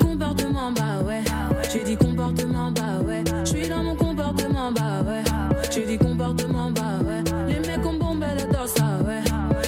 [0.00, 1.22] Comportement, bah ouais.
[1.72, 3.24] J'ai dit comportement, bah ouais.
[3.44, 5.22] Je suis dans mon comportement, bah ouais.
[5.70, 7.22] J'ai dit comportement, bah ouais.
[7.48, 9.22] Les mecs ont bombé le dos, ça ouais.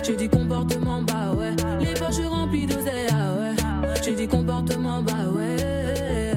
[0.04, 1.54] J'ai dit comportement, bah ouais.
[1.80, 3.54] Les poches remplies d'oseille, ah ouais.
[4.04, 5.56] J'ai dit comportement, bah ouais.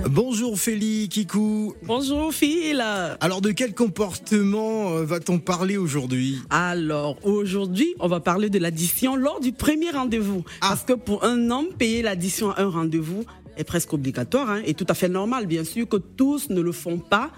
[0.10, 1.51] Bonjour Félie, Kikou.
[1.84, 2.84] Bonjour Phil.
[3.20, 6.38] Alors de quel comportement euh, va-t-on parler aujourd'hui?
[6.52, 10.44] Alors aujourd'hui, on va parler de l'addition lors du premier rendez-vous.
[10.62, 10.70] Ah.
[10.70, 13.26] Parce que pour un homme, payer l'addition à un rendez-vous
[13.58, 15.48] est presque obligatoire hein, et tout à fait normal.
[15.48, 17.32] Bien sûr que tous ne le font pas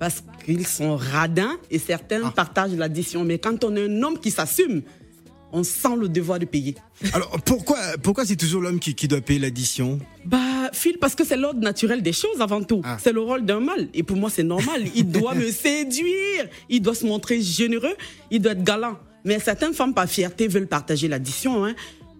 [0.00, 2.32] parce qu'ils sont radins et certains Ah.
[2.34, 3.24] partagent l'addition.
[3.24, 4.82] Mais quand on est un homme qui s'assume,
[5.52, 6.74] on sent le devoir de payer.
[7.12, 9.98] Alors pourquoi, pourquoi c'est toujours l'homme qui, qui doit payer l'addition?
[10.24, 12.82] Bah, Phil, parce que c'est l'ordre naturel des choses avant tout.
[12.84, 12.96] Ah.
[13.00, 13.88] C'est le rôle d'un mâle.
[13.94, 14.84] Et pour moi, c'est normal.
[14.94, 16.48] Il doit me séduire.
[16.68, 17.94] Il doit se montrer généreux.
[18.30, 18.98] Il doit être galant.
[19.24, 21.64] Mais certaines femmes, par fierté, veulent partager l'addition.
[21.64, 21.74] Hein.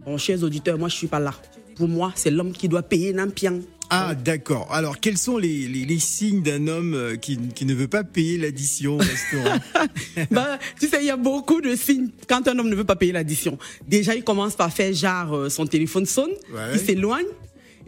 [0.05, 1.35] Bon, chers auditeurs, moi, je suis pas là.
[1.77, 3.61] Pour moi, c'est l'homme qui doit payer n'impiang.
[3.91, 4.69] Ah d'accord.
[4.73, 8.05] Alors quels sont les, les, les signes d'un homme euh, qui, qui ne veut pas
[8.05, 9.59] payer l'addition au restaurant
[10.31, 12.97] bah, tu sais, il y a beaucoup de signes quand un homme ne veut pas
[12.97, 13.59] payer l'addition.
[13.87, 16.73] Déjà, il commence par faire genre euh, son téléphone sonne, Ouais.
[16.75, 17.27] il s'éloigne.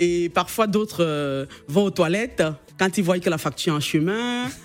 [0.00, 2.42] Et parfois, d'autres euh, vont aux toilettes
[2.78, 4.48] quand ils voient que la facture est en chemin.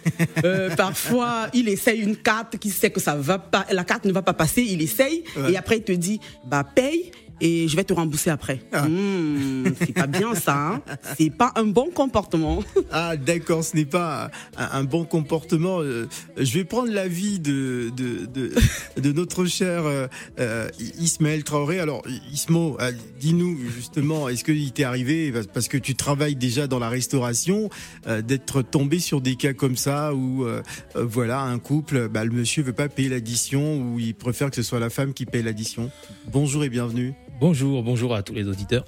[0.45, 4.11] Euh, parfois, il essaye une carte qui sait que ça va pas, la carte ne
[4.11, 5.23] va pas passer, il essaye.
[5.37, 5.53] Ouais.
[5.53, 7.11] Et après, il te dit, bah, paye.
[7.41, 8.61] Et je vais te rembourser après.
[8.71, 8.87] Ah.
[8.87, 10.55] Hmm, c'est pas bien ça.
[10.55, 10.81] Hein
[11.17, 12.63] c'est pas un bon comportement.
[12.91, 15.81] Ah d'accord, ce n'est pas un, un bon comportement.
[15.81, 18.53] Euh, Je vais prendre l'avis de, de, de,
[19.01, 20.07] de notre cher euh,
[20.39, 21.79] euh, Ismaël Traoré.
[21.79, 22.77] Alors Ismo,
[23.19, 27.69] dis-nous justement, est-ce qu'il t'est arrivé, parce que tu travailles déjà dans la restauration,
[28.07, 30.61] euh, d'être tombé sur des cas comme ça où euh,
[30.95, 34.63] voilà un couple, bah, le monsieur veut pas payer l'addition ou il préfère que ce
[34.63, 35.91] soit la femme qui paye l'addition.
[36.31, 37.13] Bonjour et bienvenue.
[37.47, 38.85] Bonjour, bonjour à tous les auditeurs.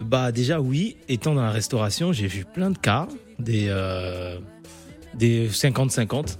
[0.00, 3.06] Bah déjà oui, étant dans la restauration, j'ai vu plein de cas,
[3.38, 4.38] des euh,
[5.12, 6.38] des 50-50.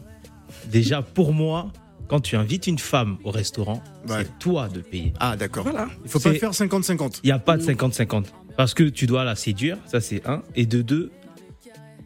[0.72, 1.70] Déjà pour moi,
[2.08, 4.22] quand tu invites une femme au restaurant, Ouais.
[4.24, 5.12] c'est toi de payer.
[5.20, 5.64] Ah d'accord.
[5.64, 5.88] Voilà.
[6.02, 7.20] Il faut pas faire 50-50.
[7.24, 8.24] Il n'y a pas de 50-50
[8.56, 11.10] parce que tu dois la séduire, ça c'est un, et de deux,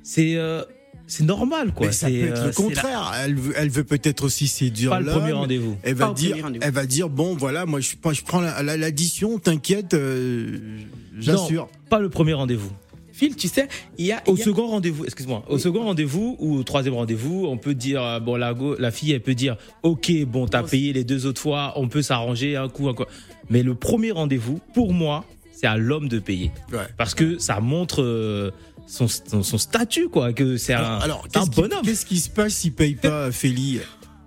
[0.02, 0.64] c'est euh,
[1.14, 1.86] c'est normal quoi.
[1.86, 3.12] Mais ça peut être euh, le la- contraire.
[3.24, 5.76] Elle veut, elle veut peut-être aussi séduire Pas le premier rendez-vous.
[5.82, 8.76] Elle va dire, elle va dire bon voilà, moi je, prends- je prends la- la-
[8.76, 10.58] l'addition, t'inquiète, euh,
[11.18, 11.62] j'assure.
[11.62, 12.72] Non, pas le premier rendez-vous.
[13.12, 14.20] Phil, tu sais, il y a.
[14.26, 17.56] Au il y a- second rendez-vous, excuse-moi, au second rendez-vous ou au troisième rendez-vous, on
[17.56, 20.92] peut dire, euh, bon, la, go- la fille, elle peut dire, ok, bon, t'as payé
[20.92, 23.04] les deux autres fois, on peut s'arranger un coup, un coup.
[23.50, 26.50] Mais le premier rendez-vous, pour moi, c'est à l'homme de payer.
[26.72, 26.78] Ouais.
[26.96, 28.50] Parce que ça montre euh,
[28.86, 31.82] son, son, son statut, quoi, que c'est un, Alors, un bonhomme.
[31.84, 33.80] qu'est-ce qui se passe s'il paye pas, Félie?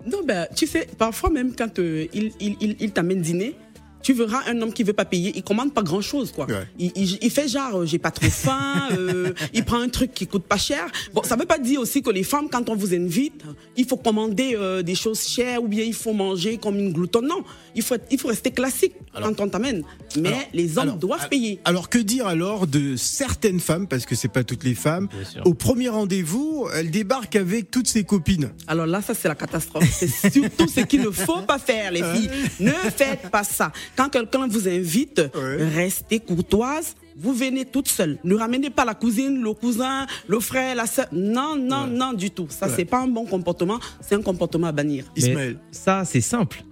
[0.05, 3.55] Non, ben, tu sais, parfois même quand euh, il, il, il, il t'amène dîner,
[4.01, 6.45] tu verras un homme qui veut pas payer, il commande pas grand chose, quoi.
[6.45, 6.67] Ouais.
[6.79, 10.13] Il, il, il fait genre, euh, j'ai pas trop faim, euh, il prend un truc
[10.13, 10.85] qui coûte pas cher.
[11.13, 13.41] Bon, ça veut pas dire aussi que les femmes, quand on vous invite,
[13.75, 17.27] il faut commander euh, des choses chères ou bien il faut manger comme une gloutonne.
[17.27, 17.43] Non,
[17.75, 19.83] il faut, être- il faut rester classique Alors- quand on t'amène.
[20.19, 21.59] Mais Alors- les hommes alors, doivent payer.
[21.65, 25.07] Alors que dire alors de certaines femmes, parce que c'est pas toutes les femmes,
[25.45, 28.51] au premier rendez-vous, elles débarquent avec toutes ses copines.
[28.67, 29.83] Alors là, ça c'est la catastrophe.
[29.91, 32.29] C'est surtout ce qu'il ne faut pas faire, les filles.
[32.59, 33.71] Ne faites pas ça.
[33.95, 35.67] Quand quelqu'un vous invite, Ouais.
[35.75, 36.95] restez courtoise.
[37.19, 38.19] Vous venez toute seule.
[38.23, 41.07] Ne ramenez pas la cousine, le cousin, le frère, la sœur.
[41.11, 41.89] Non, non, Ouais.
[41.91, 42.45] non du tout.
[42.49, 42.73] Ça Ouais.
[42.75, 43.79] c'est pas un bon comportement.
[44.01, 45.05] C'est un comportement à bannir.
[45.15, 45.57] Ismaël.
[45.71, 46.63] ça, c'est simple.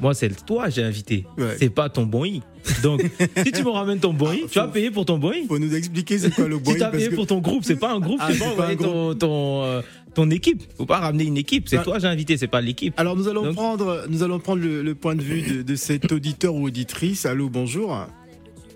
[0.00, 1.24] Moi, c'est toi j'ai invité.
[1.38, 1.56] Ouais.
[1.58, 2.42] C'est pas ton bon i.
[2.82, 3.00] Donc,
[3.44, 5.46] si tu me ramènes ton bon i, Ah, tu vas payer pour ton bon i.
[5.46, 7.62] Faut nous expliquer c'est quoi le Si boy t'as parce payé que- pour ton groupe,
[7.64, 9.82] c'est pas un groupe, Ah, c'est pas pas un ton, ton, euh,
[10.14, 10.62] ton équipe.
[10.76, 11.82] Faut pas ramener une équipe, c'est Ah.
[11.82, 12.94] toi j'ai invité, c'est pas l'équipe.
[12.98, 15.76] Alors nous allons Donc- prendre, nous allons prendre le, le point de vue de, de
[15.76, 17.26] cet auditeur ou auditrice.
[17.26, 18.06] Allô, bonjour.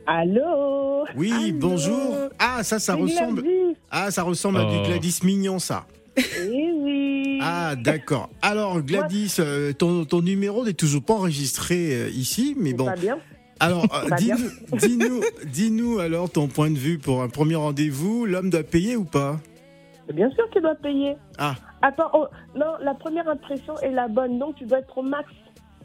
[0.06, 2.14] Allô Oui, Allô bonjour.
[2.38, 3.44] Ah, ça, ça ressemble.
[3.90, 4.86] Ah, ça ressemble à du Oh.
[4.86, 5.86] Gladys mignon, ça.
[6.16, 6.22] Eh
[6.82, 7.38] oui.
[7.42, 8.30] Ah, d'accord.
[8.42, 12.86] Alors, Gladys, euh, ton, ton numéro n'est toujours pas enregistré euh, ici, mais bon.
[12.86, 13.18] Pas bien.
[13.60, 15.20] Alors, euh, dis-nous, dis-nous,
[15.52, 18.24] dis-nous alors ton point de vue pour un premier rendez-vous.
[18.24, 19.40] L'homme doit payer ou pas?
[20.12, 21.16] Bien sûr qu'il doit payer.
[21.38, 21.54] Ah.
[21.82, 22.26] Attends, oh,
[22.56, 25.28] non, la première impression est la bonne, donc tu dois être au max.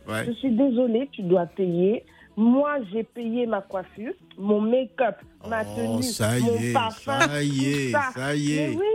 [0.07, 0.25] Ouais.
[0.25, 2.05] Je suis désolée, tu dois payer.
[2.35, 5.15] Moi, j'ai payé ma coiffure, mon make-up,
[5.47, 8.01] ma Oh, tenue, ça y mon est, parfum, ça y est, ça.
[8.15, 8.75] ça y Mais est.
[8.75, 8.85] oui,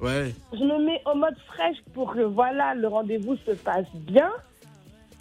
[0.00, 0.34] Ouais.
[0.52, 4.30] je me mets en mode fraîche pour que voilà, le rendez-vous se passe bien.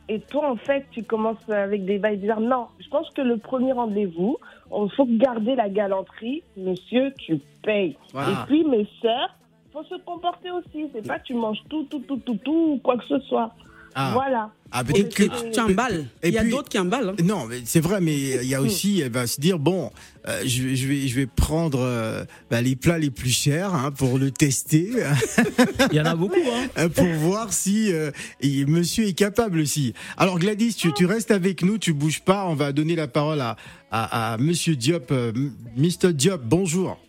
[0.10, 2.40] Et toi, en fait, tu commences avec des bails bizarres.
[2.40, 4.38] Non, je pense que le premier rendez-vous,
[4.72, 6.44] il faut garder la galanterie.
[6.56, 7.98] Monsieur, tu payes.
[8.16, 9.36] Et puis, mes sœurs,
[9.84, 10.88] faut se comporter aussi.
[10.94, 13.52] C'est pas que tu manges tout, tout, tout, tout, tout, ou quoi que ce soit.
[14.00, 14.12] Ah.
[14.14, 14.52] Voilà.
[14.72, 15.24] Ah, Et, que.
[15.52, 16.06] tu emballes.
[16.22, 17.10] Et Il y a puis- d'autres qui emballent.
[17.18, 17.24] hein.
[17.24, 19.90] Non, mais c'est vrai, mais il y a aussi, elle va se dire bon,
[20.28, 23.74] euh, je, vais, je vais, je vais prendre euh, bah, les plats les plus chers
[23.74, 24.92] hein, pour le tester,
[25.92, 26.68] Il y en a beaucoup, hein.
[26.76, 29.94] hein, pour voir si euh, et Monsieur est capable aussi.
[30.18, 32.46] Alors Gladys, tu, tu restes avec nous, tu bouges pas.
[32.48, 33.56] On va donner la parole à
[33.90, 35.32] à, à Monsieur Diop, euh,
[35.78, 36.42] Mr Diop.
[36.44, 37.00] Bonjour,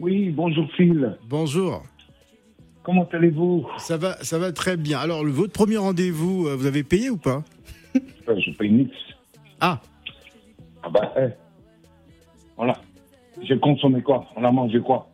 [0.00, 1.18] Oui, bonjour Phil.
[1.28, 1.82] bonjour.
[2.82, 3.66] Comment allez-vous?
[3.76, 4.98] Ça va, ça va très bien.
[4.98, 7.44] Alors le, votre premier rendez-vous, euh, vous avez payé ou pas?
[7.94, 8.90] Je paye nix.
[9.60, 9.80] Ah,
[10.82, 11.28] Ah bah, eh.
[12.56, 12.80] Voilà.
[13.42, 14.26] J'ai consommé quoi?
[14.36, 15.10] On a mangé quoi?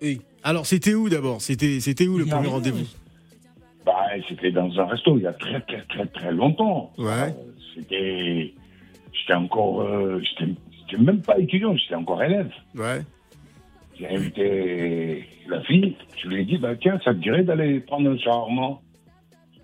[0.00, 0.20] Oui.
[0.44, 1.40] Alors c'était où d'abord?
[1.42, 2.86] C'était c'était où le premier rendez-vous?
[3.84, 6.92] Bah, c'était dans un resto il y a très très très très longtemps.
[6.98, 7.06] Ouais.
[7.08, 8.54] Euh, C'était...
[9.12, 9.80] J'étais encore...
[9.82, 10.52] euh, J'étais
[10.88, 12.50] j'étais même pas étudiant, j'étais encore élève.
[12.76, 13.02] Ouais.
[13.98, 18.08] J'ai invité la fille, je lui ai dit, bah tiens, ça te dirait d'aller prendre
[18.10, 18.78] un shawarma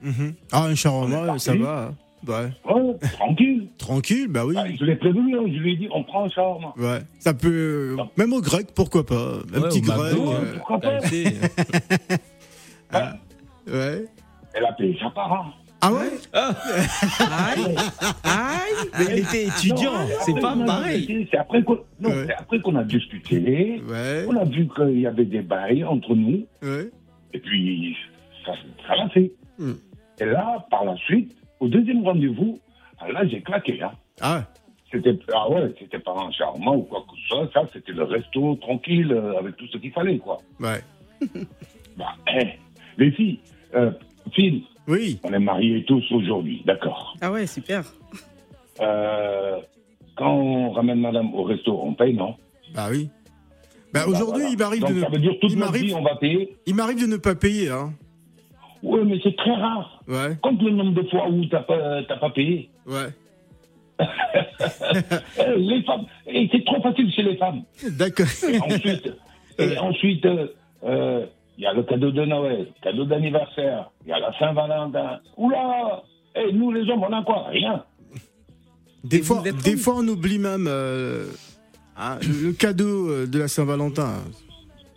[0.02, 0.34] Mhm.
[0.52, 1.40] Ah, un shawarma, parti.
[1.44, 1.88] ça va.
[1.88, 1.94] hein.
[2.26, 2.72] Ouais.
[2.74, 3.68] Ouais, tranquille.
[3.78, 4.54] Tranquille, bah oui.
[4.58, 6.72] Ah, je l'ai prévenu, hein, je lui ai dit, on prend un shawarma.
[6.78, 7.00] Ouais.
[7.18, 7.94] Ça peut.
[7.96, 8.08] Non.
[8.16, 9.38] Même au grec, pourquoi pas.
[9.54, 9.98] Un Ouais, petit grec.
[9.98, 10.98] Ouais, euh, pourquoi pas
[12.92, 13.12] Hein
[13.66, 14.04] Ouais.
[14.54, 15.32] Elle a payé sa part.
[15.32, 15.52] hein.
[15.86, 17.76] Ah ouais Aïe,
[18.24, 18.88] aïe.
[18.98, 21.28] Mais il était étudiant, c'est pas pareil.
[21.30, 22.80] C'est après qu'on Ouais.
[22.80, 23.82] a discuté.
[23.86, 24.24] Ouais.
[24.28, 26.46] On a vu qu'il y avait des bails entre nous.
[26.62, 26.90] Ouais.
[27.32, 27.96] Et puis,
[28.46, 28.52] ça,
[28.86, 29.32] ça l'a fait.
[29.58, 29.74] Hmm.
[30.20, 32.58] Et là, par la suite, au deuxième rendez-vous,
[32.98, 33.82] ah, là, j'ai claqué.
[33.82, 33.92] Hein.
[34.20, 34.44] Ah,
[34.92, 37.50] C'était ah ouais, c'était pas un charmant ou quoi que ce soit.
[37.52, 40.38] Ça, c'était le resto tranquille euh, avec tout ce qu'il fallait, quoi.
[40.60, 40.80] ouais.
[41.96, 42.48] Bah, eh,
[42.98, 43.38] les filles,
[43.76, 43.92] euh,
[44.32, 45.18] Phil, Oui.
[45.24, 47.16] on est mariés tous aujourd'hui, d'accord.
[47.20, 47.84] Ah ouais, super.
[48.80, 49.58] Euh,
[50.16, 52.34] quand on ramène madame au resto, on paye, non?
[52.74, 53.08] Bah oui.
[53.92, 54.50] Bah Bah, aujourd'hui, voilà.
[54.50, 55.14] il m'arrive de ça ne...
[55.14, 56.56] veut dire toute il m'arrive- vie, on va payer?
[56.66, 57.92] il m'arrive de ne pas payer, hein.
[58.82, 60.02] Oui, mais c'est très rare.
[60.06, 60.36] Ouais.
[60.42, 62.68] Compte le nombre de fois où t'as pas, t'as pas payé?
[62.86, 63.08] Ouais.
[65.56, 67.62] Les femmes, et c'est trop facile chez les femmes.
[67.92, 68.26] D'accord.
[68.50, 69.12] Et ensuite,
[69.58, 70.46] et ensuite, euh,
[70.84, 71.26] euh,
[71.56, 75.20] il y a le cadeau de Noël, cadeau d'anniversaire, il y a la Saint-Valentin.
[75.36, 76.02] Oula
[76.34, 77.84] Et nous les hommes, on a quoi Rien.
[79.04, 81.26] Des fois, des fois, on oublie même euh,
[81.96, 84.14] hein, le, cadeau euh, de la Saint-Valentin.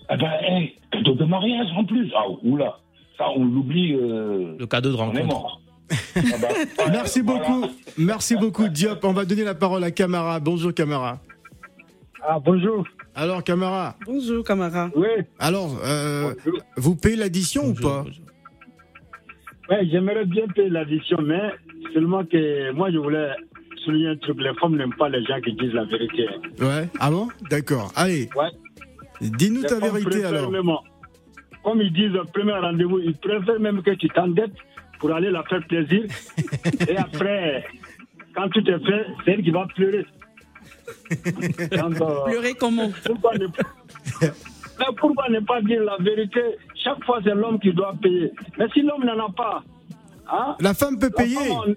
[0.09, 2.09] Eh ben, hey, cadeau de mariage en plus.
[2.15, 2.77] Ah, oula
[3.17, 5.25] Ça, on l'oublie, euh, Le cadeau de on est rencontre.
[5.27, 5.61] mort.
[6.15, 7.39] Ah bah, ouais, Merci voilà.
[7.47, 7.65] beaucoup.
[7.97, 9.03] Merci beaucoup, Diop.
[9.03, 10.39] On va donner la parole à Camara.
[10.39, 11.19] Bonjour, Camara.
[12.25, 12.85] Ah, bonjour.
[13.19, 13.95] Alors, Camara.
[14.05, 14.91] Bonjour, camarade.
[14.95, 15.07] Oui,
[15.39, 16.35] Alors, euh,
[16.75, 18.05] vous payez l'addition ou pas.
[19.71, 21.41] Ouais, j'aimerais bien payer l'addition, mais
[21.95, 23.31] seulement que moi, je voulais
[23.83, 24.39] souligner un truc.
[24.39, 26.27] Les femmes n'aiment pas les gens qui disent la vérité.
[26.59, 26.87] Ouais.
[26.99, 27.27] Ah bon?
[27.49, 27.91] D'accord.
[27.95, 28.29] Allez.
[28.35, 28.51] Ouais.
[29.19, 30.51] Dis-nous ta vérité alors.
[31.63, 34.53] comme ils disent au premier rendez-vous, ils préfèrent même que tu t'endettes
[34.99, 36.03] pour aller la faire plaisir.
[36.87, 37.65] Et après,
[38.35, 40.05] quand tout est fait, c'est elle qui va pleurer.
[41.71, 43.47] Donc, euh, Pleurer comment pourquoi ne
[44.79, 46.41] Mais pourquoi ne pas dire la vérité
[46.83, 48.31] Chaque fois, c'est l'homme qui doit payer.
[48.57, 49.63] Mais si l'homme n'en a pas,
[50.31, 51.35] hein, La femme peut La payer.
[51.35, 51.75] femme, on-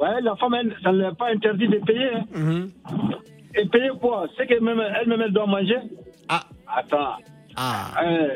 [0.00, 2.10] Ouais, la femme, elle, ça ne l'est pas interdit de payer.
[2.14, 2.24] hein.
[2.34, 2.70] Mhm.
[3.54, 4.26] Et payer quoi?
[4.36, 5.76] C'est qu'elle-même, elle-même, elle doit manger?
[6.28, 6.40] Ah.
[6.66, 7.16] Attends.
[7.56, 7.90] Ah.
[8.02, 8.28] Euh,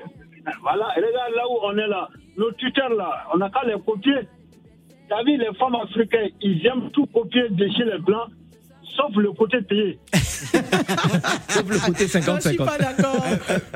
[0.60, 2.08] voilà, regarde là où on est là.
[2.36, 4.18] Nos tuteurs là, on n'a qu'à les copier.
[5.08, 8.28] T'as vu, les femmes africaines, ils aiment tout copier de chez les blancs,
[8.94, 9.98] sauf le côté payé.
[11.48, 12.64] Sauf le côté Non, je suis 50-50.
[12.64, 13.24] pas d'accord.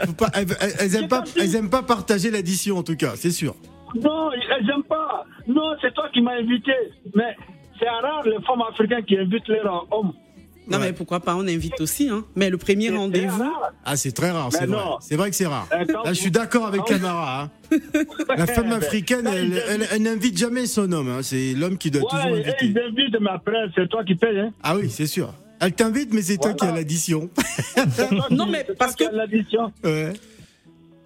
[0.07, 3.13] Faut pas- elles, elles- elles aiment pas, elles aiment pas partager l'addition en tout cas,
[3.17, 3.55] c'est sûr.
[3.95, 5.25] Non, elles n'aiment pas.
[5.49, 6.73] Non, c'est toi qui m'as invité.
[7.15, 7.35] Mais
[7.79, 10.13] c'est rare les femmes africaines qui invitent leurs hommes.
[10.71, 10.87] Non, Ouais.
[10.87, 12.09] mais pourquoi pas, on invite aussi.
[12.09, 12.25] Hein.
[12.37, 13.53] Mais le premier rendez-vous.
[13.85, 14.79] Ah, c'est très rare, c'est vrai.
[15.01, 15.67] C'est vrai que c'est rare.
[15.73, 17.43] Euh, Là, je suis d'accord avec Camara.
[17.43, 17.51] hein.
[18.37, 21.09] La femme africaine, elle, elle- elle n'invite jamais son homme.
[21.09, 21.21] hein.
[21.23, 22.81] C'est l'homme qui doit toujours Ouais, ils inviter.
[22.83, 24.39] invitent, mais après, c'est toi qui payes.
[24.41, 24.53] Hein.
[24.63, 25.33] Ah oui, c'est sûr.
[25.61, 27.29] Elle t'invite, mais c'est toi qui as l'addition.
[28.31, 29.73] Non, mais c'est parce toi qui que- as l'addition.
[29.85, 30.13] Ouais.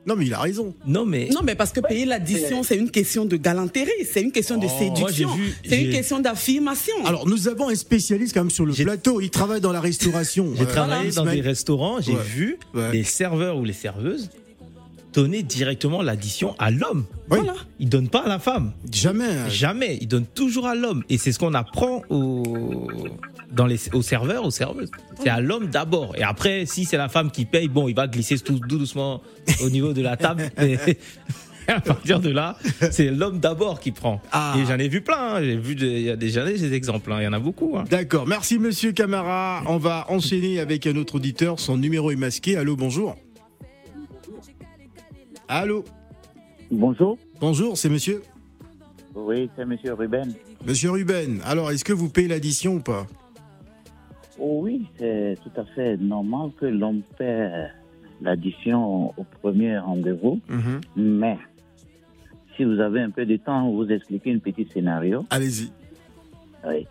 [0.06, 0.74] Non, mais il a raison.
[0.86, 4.32] Non, mais Non, mais parce que payer l'addition, c'est une question de galanterie, c'est une
[4.32, 4.78] question de Oh.
[4.78, 5.30] séduction,
[5.66, 6.94] c'est une question d'affirmation.
[7.06, 9.20] Alors, nous avons un spécialiste quand même sur le plateau.
[9.20, 10.52] Il travaille dans la restauration.
[10.56, 12.22] j'ai Euh, travaillé dans des restaurants, j'ai Ouais.
[12.22, 12.92] vu Ouais.
[12.92, 14.28] les serveurs ou les serveuses
[15.14, 17.04] donner directement l'addition à l'homme.
[17.30, 17.38] Oui.
[17.38, 17.54] Voilà.
[17.78, 18.72] Ils donnent pas à la femme.
[18.92, 19.48] Jamais.
[19.48, 19.96] Jamais.
[20.00, 21.04] Ils donnent toujours à l'homme.
[21.08, 22.42] Et c'est ce qu'on apprend aux,
[23.54, 24.90] dans les, aux serveurs, aux serveuses.
[25.22, 26.14] C'est à l'homme d'abord.
[26.16, 29.22] Et après, si c'est la femme qui paye, bon, il va glisser tout, doucement
[29.62, 30.50] au niveau de la table.
[31.66, 32.58] Et à partir de là,
[32.90, 34.20] c'est l'homme d'abord qui prend.
[34.32, 34.54] Ah.
[34.58, 35.36] Et j'en ai vu plein.
[35.36, 35.42] hein.
[35.42, 37.10] J'ai vu des, il y a déjà des exemples.
[37.10, 37.20] hein.
[37.22, 37.78] Il y en a beaucoup.
[37.78, 37.84] hein.
[37.88, 38.26] D'accord.
[38.26, 39.62] Merci, monsieur Camara.
[39.66, 41.58] On va enchaîner avec un autre auditeur.
[41.58, 42.58] Son numéro est masqué.
[42.58, 43.16] Allô, bonjour.
[45.48, 45.84] Allô.
[46.70, 47.16] Bonjour.
[47.40, 48.22] Bonjour, c'est monsieur
[49.14, 50.34] Oui, c'est Monsieur Ruben.
[50.66, 53.06] Monsieur Ruben, alors est-ce que vous payez l'addition ou pas?
[54.38, 57.68] Oh oui, c'est tout à fait normal que l'on paie
[58.20, 60.40] l'addition au premier rendez-vous.
[60.48, 60.80] Mhm.
[60.96, 61.38] Mais
[62.56, 65.24] si vous avez un peu de temps, vous expliquer un petit scénario.
[65.30, 65.70] Allez-y.
[66.66, 66.86] Oui.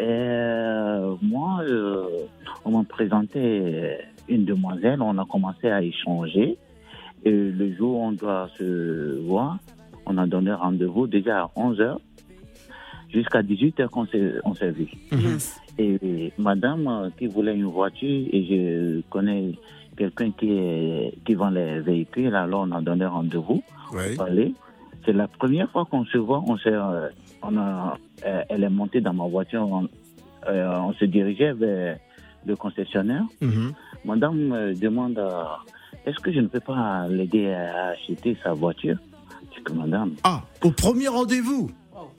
[0.00, 2.26] Euh, moi, euh,
[2.64, 3.96] on m'a présenté
[4.28, 6.58] une demoiselle, on a commencé à échanger.
[7.24, 9.58] Et le jour où on doit se voir,
[10.06, 11.96] on a donné rendez-vous déjà à 11h
[13.14, 14.88] jusqu'à 18h qu'on s'est on s'est vu.
[15.12, 15.60] Mince.
[15.78, 19.52] Et madame euh, qui voulait une voiture, et je connais
[19.96, 24.14] quelqu'un qui, est- qui vend les véhicules, alors on a donné rendez-vous Ouais.
[24.16, 24.52] parler.
[25.04, 26.42] C'est la première fois qu'on se voit.
[26.46, 27.08] On s'est, euh,
[27.42, 29.62] on a, euh, elle est montée dans ma voiture.
[29.70, 29.86] On,
[30.48, 31.98] euh, on se dirigeait vers
[32.46, 33.24] le concessionnaire.
[33.40, 33.72] Mhm.
[34.04, 35.42] Madame me demande euh,
[36.06, 38.96] est-ce que je ne peux pas l'aider à acheter sa voiture?
[39.52, 41.70] Je dis que madame, Ah, au premier rendez-vous?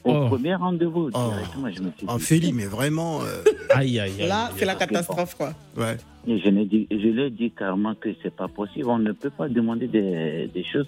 [0.05, 0.27] Au Oh.
[0.27, 1.29] premier rendez-vous, Oh.
[1.29, 2.23] directement, je me suis Ah, dit.
[2.23, 3.21] Félie, mais vraiment.
[3.21, 3.25] euh,
[3.75, 4.27] Aïe, aïe, aïe.
[4.27, 5.53] Là, c'est la catastrophe, quoi.
[5.77, 5.97] ouais.
[6.27, 8.87] Et je, l'ai dit, je lui ai dit carrément que c'est pas possible.
[8.89, 10.87] On ne peut pas demander des, des choses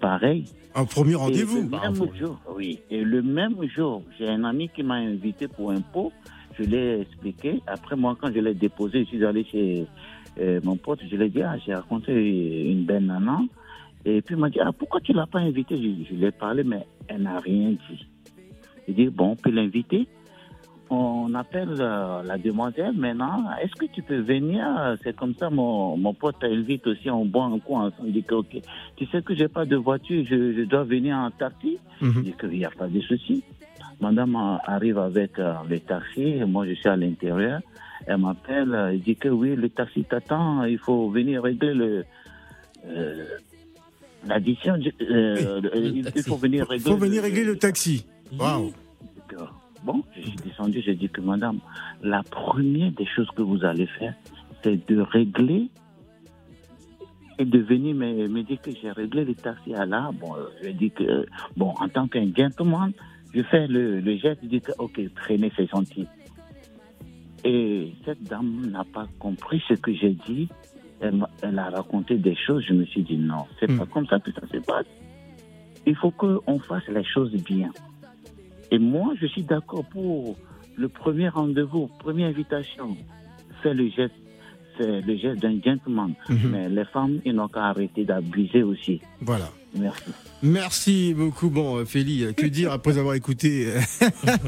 [0.00, 0.44] pareilles.
[0.74, 1.62] Un premier rendez-vous.
[1.62, 2.78] le Bah, même jour, oui.
[2.90, 6.12] Et le même jour, j'ai un ami qui m'a invité pour un pot.
[6.58, 7.60] Je l'ai expliqué.
[7.66, 9.86] Après, moi, quand je l'ai déposé, je suis allé chez
[10.40, 11.00] euh, mon pote.
[11.10, 12.14] Je lui ai dit, ah, j'ai rencontré
[12.70, 13.40] une belle nana.
[14.04, 16.30] Et puis, il m'a dit, ah, pourquoi tu l'as pas invitée Je, je lui ai
[16.30, 18.06] parlé, mais elle n'a rien dit.
[18.96, 20.06] J'ai dit, bon, on peut l'inviter.
[20.92, 23.44] On appelle euh, la demoiselle maintenant.
[23.62, 24.64] Est-ce que tu peux venir?
[25.04, 28.08] C'est comme ça, mon, mon pote t'invite aussi, on boit un coup ensemble.
[28.08, 28.56] Il dit que, ok.
[28.96, 31.78] Tu sais que j'ai pas de voiture, je, je dois venir en taxi.
[32.00, 32.12] Mhm.
[32.16, 33.44] Il dit qu'il n'y a pas de souci.
[34.00, 37.60] Madame arrive avec euh, le taxi, moi je suis à l'intérieur.
[38.06, 42.04] Elle m'appelle, elle dit que oui, le taxi t'attend, il faut venir régler le.
[42.86, 43.24] euh,
[44.26, 46.02] L'addition, euh, il,
[46.36, 46.90] venir régler.
[46.90, 48.04] faut venir régler le taxi.
[49.16, 49.60] D'accord.
[49.82, 51.58] Bon, je suis descendu, j'ai dit que madame,
[52.02, 54.14] la première des choses que vous allez faire,
[54.62, 55.68] c'est de régler
[57.38, 60.10] et de venir me, me dire que j'ai réglé le taxi à là.
[60.20, 62.92] Bon, euh, je dis que, bon, en tant qu'un gentleman,
[63.34, 66.06] je fais le, le geste, je dis que, ok, traîner, c'est gentil.
[67.44, 70.48] Et cette dame n'a pas compris ce que j'ai dit.
[71.00, 72.62] Elle, a raconté des choses.
[72.68, 73.78] Je me suis dit, non, c'est Hmm.
[73.78, 74.84] pas comme ça que ça se passe.
[75.86, 77.70] Il faut qu'on fasse les choses bien.
[78.70, 80.36] Et moi, je suis d'accord pour
[80.76, 82.96] le premier rendez-vous, première invitation.
[83.62, 84.14] C'est le geste,
[84.78, 86.14] c'est le geste d'un gentleman.
[86.28, 86.50] Mhm.
[86.50, 89.00] Mais les femmes, ils n'ont qu'à arrêter d'abuser aussi.
[89.20, 89.50] Voilà.
[89.74, 90.02] Merci.
[90.42, 91.48] Merci beaucoup.
[91.50, 93.80] Bon, Félie, que dire après avoir écouté euh,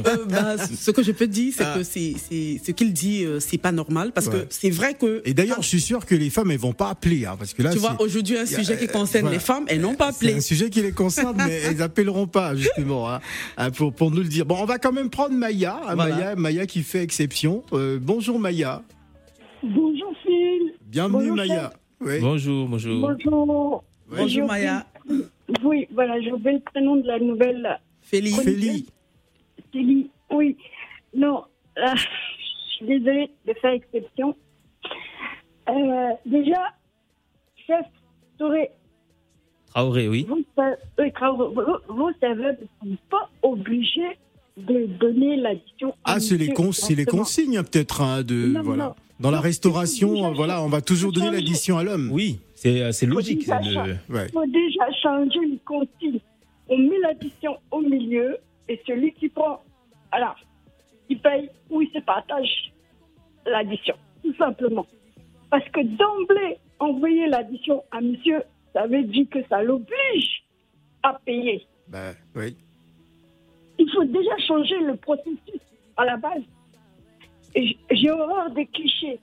[0.06, 1.74] Euh, bah, ce que je peux dire, c'est Ah.
[1.76, 4.32] que c'est, ce qu'il dit, euh, c'est pas normal parce Ouais.
[4.32, 5.22] que c'est vrai que.
[5.24, 7.62] Et d'ailleurs, je suis sûr que les femmes, elles vont pas appeler, hein, parce que
[7.62, 9.36] là, tu vois, aujourd'hui, un a- sujet qui concerne voilà.
[9.36, 10.38] les femmes, elles n'ont pas c'est appelé.
[10.38, 13.20] un sujet qui les concerne, mais elles appelleront pas justement hein,
[13.58, 14.44] hein, pour pour nous le dire.
[14.46, 16.14] Bon, on va quand même prendre Maya, hein, Voilà.
[16.16, 17.62] Maya, Maya qui fait exception.
[17.74, 18.82] Euh, bonjour Maya,
[19.62, 20.72] Bonjour Phil.
[20.88, 21.72] bienvenue Bonjour, Maya.
[22.00, 22.18] Oui.
[22.20, 23.00] Bonjour, bonjour.
[23.08, 23.84] Bonjour.
[24.10, 24.86] Bonjour Maya.
[25.62, 28.40] Oui, voilà, je veux le prénom de la nouvelle Félix.
[28.40, 28.86] Félie.
[29.72, 30.08] Céline.
[30.30, 30.56] Oui.
[31.14, 31.44] Non,
[31.76, 34.34] là, je suis désolée de faire exception.
[35.68, 36.74] Euh, déjà,
[37.66, 37.86] chef
[38.38, 38.70] Touré,
[39.68, 40.26] Traoré, oui.
[40.28, 40.44] vous,
[40.98, 42.50] oui, Traoré, vous, vous savez,
[42.82, 44.02] vous n'êtes pas obligé
[44.56, 45.90] de donner l'addition.
[46.04, 46.64] à Ah, c'est les, cons-
[47.18, 48.84] consignes hein, peut-être hein, de Non, voilà.
[48.86, 48.94] non.
[49.22, 52.10] Dans la restauration, voilà, on va toujours donner l'addition à l'homme.
[52.12, 53.46] Oui, c'est euh, c'est logique.
[53.46, 54.26] Le- Ouais.
[54.26, 56.20] Il faut déjà changer les consignes.
[56.68, 58.36] On met l'addition au milieu
[58.68, 59.62] et celui qui prend,
[60.10, 60.34] alors,
[61.08, 62.72] il paye ou il se partage
[63.46, 64.86] l'addition, tout simplement.
[65.50, 70.42] Parce que d'emblée, envoyer l'addition à monsieur, ça veut dire que ça l'oblige
[71.04, 71.66] à payer.
[71.88, 72.56] Bah, oui.
[73.78, 75.60] Il faut déjà changer le processus
[75.96, 76.42] à la base.
[77.54, 79.20] J'ai horreur des clichés.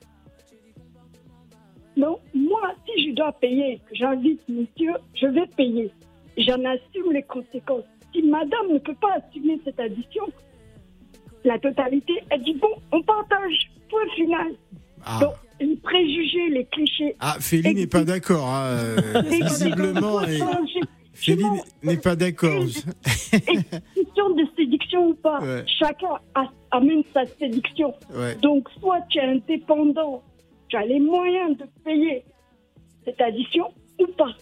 [1.96, 5.90] Non, moi, si je dois payer, que j'invite monsieur, je vais payer.
[6.38, 7.84] J'en assume les conséquences.
[8.14, 10.24] Si madame ne peut pas assumer cette addition,
[11.44, 13.70] la totalité, elle dit bon, on partage.
[13.88, 14.52] Point final.
[15.04, 17.16] Ah, Donc, les préjugés, les clichés.
[17.18, 18.46] ah Félie n'est pas d'accord.
[18.48, 20.20] hein, euh, visiblement,
[21.12, 22.64] Sinon, n'est pas d'accord.
[22.64, 25.64] question de séduction ou pas, Ouais.
[25.78, 27.94] chacun a- amène sa séduction.
[28.14, 28.36] Ouais.
[28.36, 30.22] Donc, soit tu es indépendant,
[30.68, 32.24] tu as les moyens de payer
[33.04, 33.66] cette addition
[34.00, 34.34] ou pas.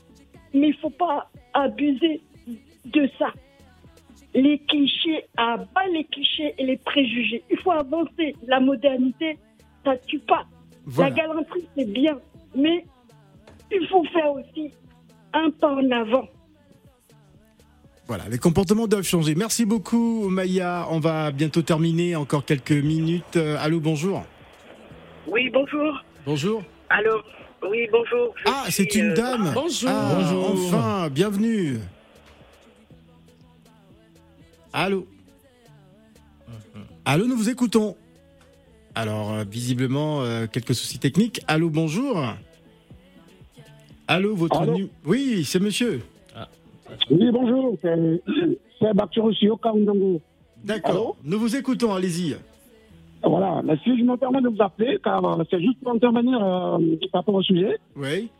[0.55, 2.21] Mais il ne faut pas abuser
[2.87, 3.33] de ça.
[4.35, 7.43] Les clichés, à bas les clichés et les préjugés.
[7.51, 8.37] Il faut avancer.
[8.47, 9.39] La modernité,
[9.85, 10.45] ça ne tue pas.
[10.85, 11.11] Voilà.
[11.11, 12.19] La galanterie, c'est bien.
[12.55, 12.85] Mais
[13.73, 14.71] il faut faire aussi
[15.33, 16.27] un pas en avant.
[18.09, 19.35] Voilà, les comportements doivent changer.
[19.35, 20.87] Merci beaucoup, Maya.
[20.91, 22.17] On va bientôt terminer.
[22.17, 23.37] Encore quelques minutes.
[23.37, 24.25] Euh, allô, bonjour.
[25.27, 26.03] Oui, bonjour.
[26.25, 26.62] Bonjour.
[26.88, 27.21] Allô
[27.71, 28.35] Oui, bonjour.
[28.38, 29.50] Je Ah, c'est une euh, dame.
[29.55, 29.91] Bonjour.
[29.93, 30.50] Ah, Bonjour.
[30.53, 31.77] Enfin, bienvenue.
[34.73, 35.07] Allô.
[37.05, 37.95] Allô, nous vous écoutons.
[38.95, 41.43] Alors, euh, visiblement, euh, quelques soucis techniques.
[41.47, 42.25] Allô, bonjour.
[44.07, 46.00] Allô, votre Allô nu- Oui, c'est monsieur.
[47.11, 48.23] Oui, bonjour, c'est
[49.40, 50.21] Shioka Ndongo.
[50.64, 51.16] D'accord.
[51.25, 52.37] Nous vous écoutons, allez-y.
[53.23, 56.38] Voilà, mais si je me permets de vous appeler, car euh, c'est juste pour intervenir
[56.42, 56.78] euh,
[57.12, 58.30] par rapport au sujet, Oui.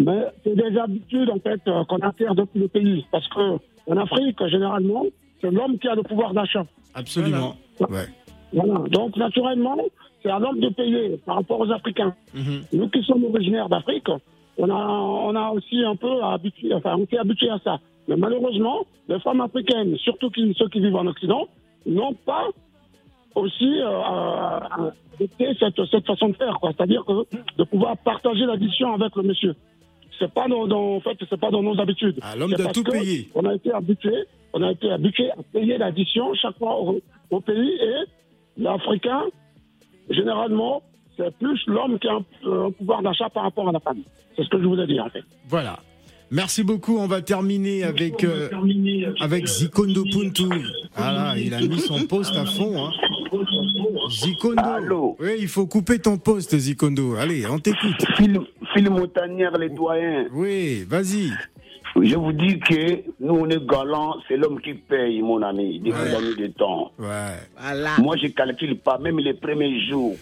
[0.00, 3.06] mais c'est des habitudes en fait euh, qu'on acquiert depuis le pays.
[3.12, 5.04] Parce que en Afrique, généralement,
[5.40, 6.66] c'est l'homme qui a le pouvoir d'achat.
[6.94, 7.54] Absolument.
[7.80, 8.06] Ouais.
[8.52, 9.78] Voilà, donc naturellement,
[10.22, 12.14] c'est à l'homme de payer par rapport aux Africains.
[12.34, 12.62] Mhm.
[12.72, 14.08] Nous qui sommes originaires d'Afrique,
[14.62, 14.74] on a,
[15.28, 17.78] on a aussi un peu habitué, enfin, on s'est habitué à ça.
[18.08, 21.48] Mais malheureusement, les femmes africaines, surtout qui- ceux qui vivent en Occident,
[21.86, 22.46] n'ont pas
[23.34, 25.26] aussi euh, euh,
[25.60, 26.70] cette, cette façon de faire, quoi.
[26.76, 27.12] C'est-à-dire que
[27.58, 29.54] de pouvoir partager l'addition avec le monsieur.
[30.18, 32.18] C'est pas dans, dans- en fait, c'est pas dans nos habitudes.
[32.22, 33.30] Ah, l'homme parce tout payer.
[33.34, 34.14] On a été habitué,
[34.52, 37.00] on a été habitué à payer l'addition chaque fois au,
[37.30, 39.22] au pays et l'Africain,
[40.10, 40.82] généralement,
[41.16, 43.98] c'est plus l'homme qui a un, euh, un pouvoir d'achat par rapport à la femme.
[44.36, 45.24] C'est ce que je voulais dire, en fait.
[45.48, 45.78] Voilà.
[46.30, 46.96] Merci beaucoup.
[46.98, 48.48] On va terminer avec, euh,
[49.20, 50.44] avec Zikondo Puntu.
[50.96, 52.86] Voilà, il a mis son poste à fond.
[52.86, 52.92] Hein.
[54.10, 54.62] Zikondo.
[54.62, 57.16] Allô Oui, il faut couper ton poste, Zikondo.
[57.16, 58.04] Allez, on t'écoute.
[58.16, 58.38] Phil,
[58.72, 60.26] Phil Montagnière, les doyens.
[60.32, 61.30] Oui, vas-y.
[62.00, 65.90] Je vous dis que nous, on est galants, c'est l'homme qui paye, mon ami, depuis
[65.92, 66.46] Ouais.
[66.46, 66.92] de temps.
[66.98, 67.36] Ouais.
[67.58, 67.90] Voilà.
[67.98, 70.14] Moi, je calcule pas, même les premiers jours.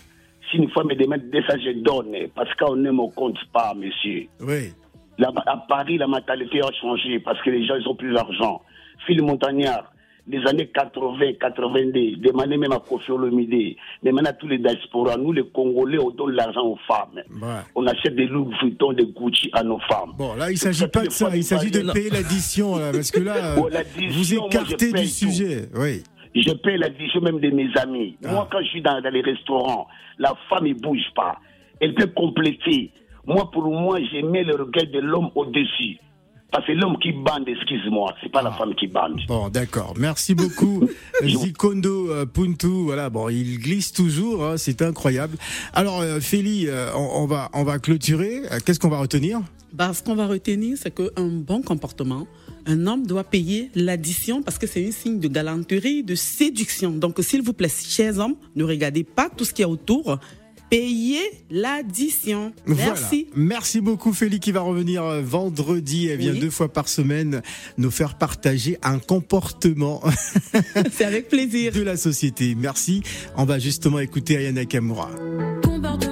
[0.51, 2.15] Si une fois me demande de ça, je donne.
[2.35, 4.27] Parce qu'on ne me compte pas, monsieur.
[4.41, 4.73] Oui.
[5.19, 8.63] Là, à Paris, la mentalité a changé parce que les gens, ils ont plus d'argent.
[9.07, 9.93] Phil Montagnard,
[10.29, 15.33] des années 80, 82, demandez même à Kofi Olomide, demandez à tous les diasporas, nous
[15.33, 17.23] les Congolais, on donne l'argent aux femmes.
[17.43, 17.49] Ouais.
[17.75, 20.13] On achète des Louis Vuitton, des Gucci à nos femmes.
[20.19, 21.31] Bon, là, il s'agit pas de ça.
[21.35, 23.69] Il s'agit de payer l'addition, là, parce que là, Bon,
[24.11, 25.09] vous écartez du tout.
[25.09, 25.69] sujet.
[25.75, 26.03] Oui.
[26.35, 28.17] Je paye l'addition même de mes amis.
[28.25, 28.33] Ah.
[28.33, 29.87] Moi, quand je suis dans, dans les restaurants,
[30.19, 31.39] la femme ne bouge pas.
[31.81, 32.91] Elle peut compléter.
[33.27, 35.99] Moi, pour moi, je mets le regard de l'homme au-dessus.
[36.51, 39.21] Parce que l'homme qui bande, excuse-moi, c'est pas la femme qui bande.
[39.29, 39.93] Bon, d'accord.
[39.99, 40.89] Merci beaucoup,
[41.23, 42.85] Zikondo euh, Puntu.
[42.87, 44.43] Voilà, bon, il glisse toujours.
[44.45, 45.37] hein, c'est incroyable.
[45.75, 48.41] Alors, euh, Félie, euh, on, on va, on va clôturer.
[48.51, 49.41] Euh, Qu'est-ce qu'on va retenir?
[49.75, 52.27] Bah, ce qu'on va retenir, c'est qu'un bon comportement,
[52.69, 56.91] un homme doit payer l'addition parce que c'est un signe de galanterie, de séduction.
[56.93, 60.19] Donc, s'il vous plaît, chers hommes, ne regardez pas tout ce qu'il y a autour.
[60.71, 62.53] Payez l'addition.
[62.67, 63.29] Merci.
[63.33, 63.49] Voilà.
[63.49, 66.09] Merci beaucoup, Félie, qui va revenir euh, vendredi.
[66.09, 66.41] Elle vient Oui.
[66.41, 67.41] deux fois par semaine
[67.79, 70.03] nous faire partager un comportement
[70.93, 71.73] C'est avec plaisir.
[71.73, 72.55] de la société.
[72.55, 73.03] Merci.
[73.39, 75.11] On va justement écouter Ayana Kamura.
[75.65, 76.08] Comportement,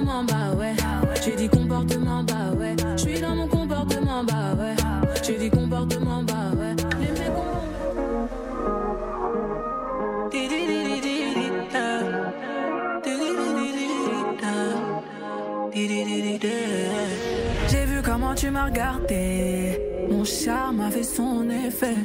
[18.67, 19.79] regardé.
[20.09, 21.95] Mon charme a fait son effet.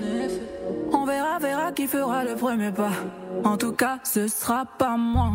[0.93, 2.93] On verra, verra qui fera le premier pas.
[3.45, 5.33] En tout cas, ce sera pas moi.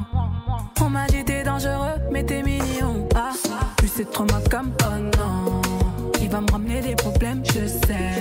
[0.81, 3.07] On m'a dit t'es dangereux, mais t'es mignon.
[3.15, 3.31] Ah,
[3.77, 5.61] plus c'est trop ma cam, oh non.
[6.21, 8.11] Il va me ramener des problèmes, je sais.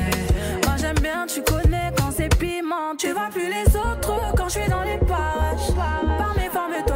[0.65, 2.95] Moi j'aime bien, tu connais quand c'est piment.
[2.99, 5.75] Tu vois plus les autres quand je suis dans les parages.
[6.19, 6.96] Par mes formes, toi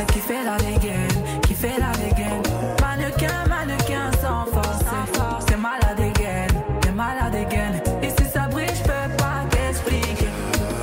[0.00, 2.42] T'as kiffé la dégaine, kiffé la dégaine.
[2.80, 5.44] Mannequin, mannequin sans force.
[5.44, 6.48] T'es malade dégaine,
[6.80, 7.82] t'es malade dégaine.
[8.02, 10.28] Et si ça brille, je peux pas t'expliquer.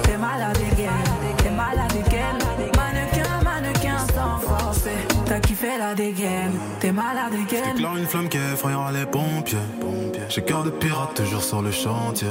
[0.04, 0.92] T'es malade dégaine,
[1.38, 2.38] t'es malade dégaine.
[2.78, 4.84] Mannequin, mannequin sans force.
[5.26, 7.74] T'as kiffé la dégaine, t'es malade dégaine.
[7.74, 9.58] J'éclaire une flamme qui effrayera les pompiers.
[10.30, 12.28] J'ai cœur de pirate toujours sur le chantier.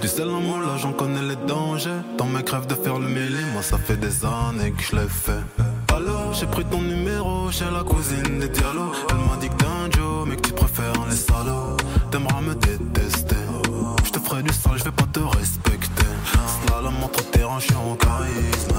[0.00, 1.90] Du sel en moi là j'en connais les dangers.
[2.16, 5.08] Dans mes crèves de faire le mêlé, moi ça fait des années que je l'ai
[5.08, 5.42] fait.
[6.32, 8.92] J'ai pris ton numéro chez la cousine des Diallo.
[9.10, 11.76] Elle m'a dit que t'es un Joe, mais que tu préfères les salauds.
[12.10, 13.36] T'aimeras me détester.
[14.04, 16.06] Je te ferai du sale, je vais pas te respecter.
[16.66, 18.74] Slalom entre terrain, je suis en charisme.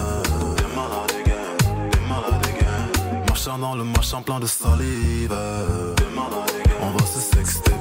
[0.58, 3.26] T'es malade again, t'es malade.
[3.28, 5.36] Marchant dans le machin plein de salive.
[5.96, 6.52] T'es malade.
[6.82, 7.72] On va se sexter.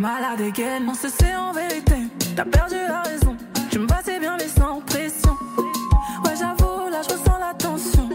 [0.00, 0.88] malade again.
[0.88, 1.96] On se sait en vérité,
[2.34, 3.36] t'as perdu la raison.
[3.70, 5.36] Tu me passais bien, mais sans pression.
[6.24, 8.08] Ouais, j'avoue, là, je ressens la tension.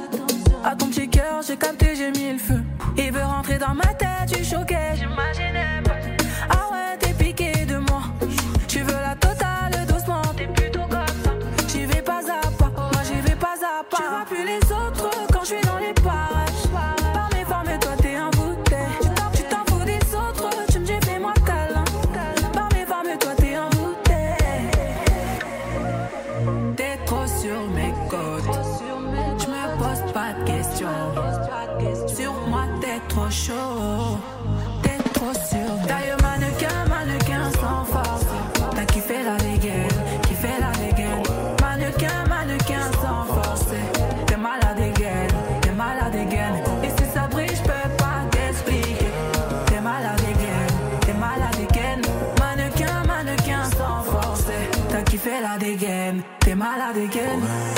[0.64, 2.62] À ton petit cœur, j'ai capté, j'ai mis le feu.
[2.98, 4.75] Il veut rentrer dans ma tête, tu choqué.
[56.86, 57.75] out again.